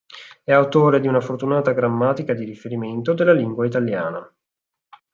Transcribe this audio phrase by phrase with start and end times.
[0.43, 4.27] È autore di una fortunata grammatica di riferimento della lingua italiana.